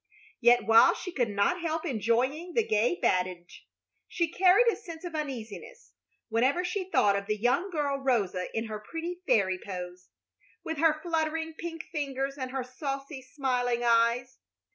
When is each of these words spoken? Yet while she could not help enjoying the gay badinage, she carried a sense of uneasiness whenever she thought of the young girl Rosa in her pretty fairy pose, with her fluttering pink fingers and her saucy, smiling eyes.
Yet 0.39 0.65
while 0.65 0.95
she 0.95 1.11
could 1.11 1.29
not 1.29 1.61
help 1.61 1.85
enjoying 1.85 2.53
the 2.55 2.65
gay 2.67 2.97
badinage, 2.99 3.67
she 4.07 4.31
carried 4.31 4.65
a 4.69 4.75
sense 4.75 5.03
of 5.05 5.13
uneasiness 5.13 5.91
whenever 6.27 6.65
she 6.65 6.89
thought 6.89 7.15
of 7.15 7.27
the 7.27 7.37
young 7.37 7.69
girl 7.69 7.99
Rosa 7.99 8.47
in 8.57 8.65
her 8.65 8.79
pretty 8.79 9.21
fairy 9.27 9.59
pose, 9.63 10.09
with 10.63 10.79
her 10.79 10.99
fluttering 11.03 11.53
pink 11.53 11.83
fingers 11.91 12.35
and 12.39 12.49
her 12.49 12.63
saucy, 12.63 13.21
smiling 13.21 13.83
eyes. 13.83 14.39